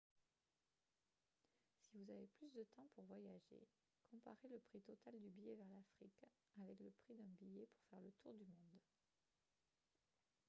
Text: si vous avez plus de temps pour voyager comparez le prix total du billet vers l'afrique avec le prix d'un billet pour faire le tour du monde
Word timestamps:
si 1.85 1.99
vous 1.99 2.09
avez 2.11 2.25
plus 2.33 2.49
de 2.53 2.63
temps 2.75 2.87
pour 2.95 3.03
voyager 3.03 3.67
comparez 4.09 4.47
le 4.49 4.59
prix 4.59 4.81
total 4.81 5.13
du 5.21 5.29
billet 5.29 5.53
vers 5.53 5.69
l'afrique 5.69 6.23
avec 6.59 6.79
le 6.79 6.89
prix 7.03 7.13
d'un 7.13 7.29
billet 7.39 7.67
pour 7.71 7.83
faire 7.91 8.01
le 8.01 8.11
tour 8.23 8.33
du 8.33 8.45
monde 8.45 8.79